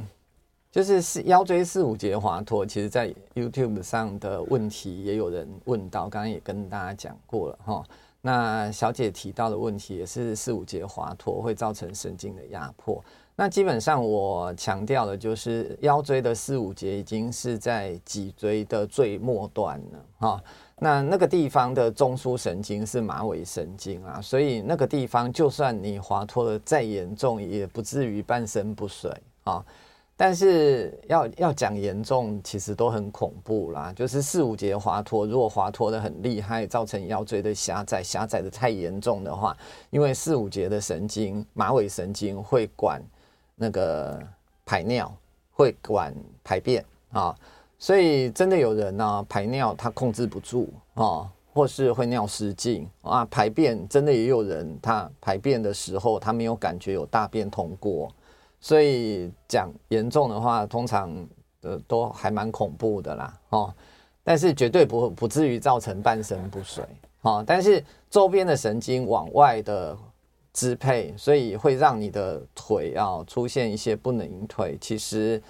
[0.70, 7.84] 就是四腰椎四五节滑脱，其实在 YouTube 上的问题也有人问到，刚刚也跟大家讲过了哈。
[8.20, 13.05] 那小姐提到的问题也是四五节滑脱会造成神经的压迫。
[13.39, 20.43] 那基本上我强调的就是腰椎的四五节已经是在脊椎的最末端了哈。
[20.78, 29.11] 那那个地方的中枢神经是马尾神经啊，所以那个地方就算你滑脱的再严重，也不至于半身不遂
[29.45, 29.64] 啊。
[30.18, 33.93] 但是要要讲严重，其实都很恐怖啦。
[33.95, 39.55] 就是四五节滑脱，如果滑脱得很厉害，造成腰椎的狭窄，狭窄的太严重的话，
[39.91, 43.03] 因为四五节的神经，马尾神经会管
[43.57, 44.23] 那个
[44.65, 45.13] 排尿，
[45.51, 47.35] 会管排便啊，
[47.79, 58.13] 所以真的有人呢、啊、排尿他控制不住啊，或是会尿失禁啊，排便真的也有人他排便的时候他没有感觉有大便通过。
[58.61, 61.15] 所以讲严重的话，通常
[61.63, 63.75] 呃都还蛮恐怖的啦，哦，
[64.25, 66.85] 但是绝对不不至于造成半身不遂，
[67.21, 69.97] 哦，但是周边的神经往外的
[70.57, 74.79] 支配，所以会让你的腿啊出现一些不宁腿。
[74.81, 75.41] 其实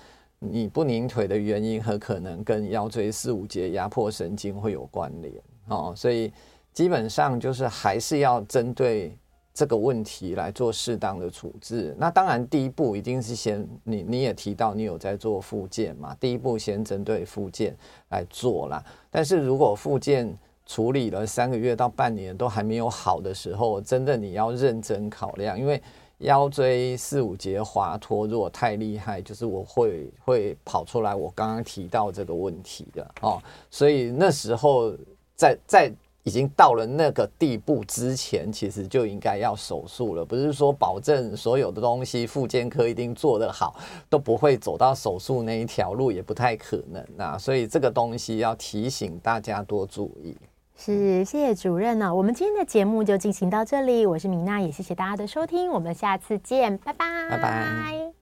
[0.40, 5.32] 你不宁腿的原因很可能跟腰椎四五节压迫神经会有关联，
[5.68, 6.32] 哦，所以
[6.72, 9.16] 基本上就是还是要针对。
[9.58, 17.74] 这个问题来做适当的处置，那当然第一步一定是先你你也提到你有在做复健嘛，第一步先针对复健
[18.10, 18.84] 来做啦。
[19.10, 20.30] 但是如果复健
[20.66, 25.80] 处理了三个月到半年都还没有好的时候，真的你要认真考量，因为
[26.18, 33.40] 腰椎四五节滑脱如果太厉害，就是我会会跑出来我刚刚提到这个问题的哦，
[33.70, 34.92] 所以那时候
[35.34, 35.92] 在在。
[36.26, 40.24] 已经到了那个地步之前，其实就应该要手术了。
[40.24, 43.76] 不是说保证所有的东西复健科一定做得好，
[44.10, 47.38] 都不会走到手术那一条路，也不太可能啊。
[47.38, 50.36] 所以这个东西要提醒大家多注意。
[50.78, 58.12] 是，谢谢主任呢、我们今天的节目就进行到这里，我是米娜，也谢谢大家的收听，我们下次见，拜拜，拜拜。